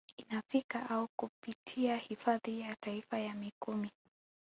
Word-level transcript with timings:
Inafika 0.17 0.89
au 0.89 1.07
kupitia 1.15 1.97
hifadhi 1.97 2.59
ya 2.59 2.75
taifa 2.75 3.19
ya 3.19 3.33
Mikumi 3.33 3.91